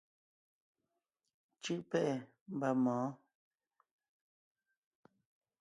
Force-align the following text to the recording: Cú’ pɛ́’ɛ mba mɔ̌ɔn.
Cú’ 1.61 1.73
pɛ́’ɛ 1.89 2.13
mba 2.53 2.69
mɔ̌ɔn. 2.83 3.11